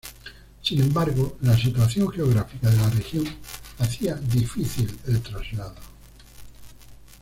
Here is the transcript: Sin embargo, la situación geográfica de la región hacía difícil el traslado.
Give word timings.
Sin 0.63 0.81
embargo, 0.81 1.37
la 1.41 1.55
situación 1.55 2.09
geográfica 2.09 2.71
de 2.71 2.77
la 2.77 2.89
región 2.89 3.23
hacía 3.77 4.15
difícil 4.15 4.91
el 5.05 5.21
traslado. 5.21 5.75